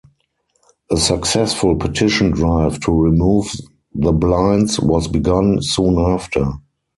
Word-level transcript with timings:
A 0.89 0.97
successful 0.97 1.75
petition 1.75 2.31
drive 2.31 2.79
to 2.79 2.91
remove 2.91 3.51
the 3.93 4.11
blinds 4.11 4.79
was 4.79 5.07
begun 5.07 5.59
soon 5.61 5.99
after. 5.99 6.43